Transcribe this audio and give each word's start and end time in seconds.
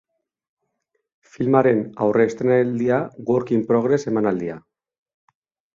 Filmaren 1.33 1.83
aurre-estreinaldia, 2.07 2.99
work 3.31 3.55
in 3.59 3.65
progress 3.73 4.11
emanaldia. 4.15 4.63